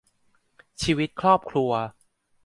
[0.81, 1.71] ชีวิตครอบครัว